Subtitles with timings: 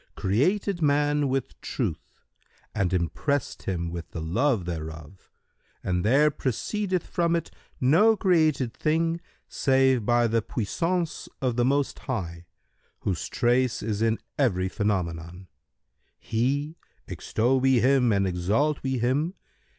[0.15, 2.09] created man with Truth
[2.73, 5.29] and impressed him with the love thereof
[5.83, 11.99] and there proceedeth from it no created thing save by the puissance of the Most
[11.99, 12.47] High,
[13.01, 15.45] whose trace is in every phenomenon.
[16.19, 16.75] He[FN#133]
[17.07, 19.35] (extol we Him and exalt we Him!)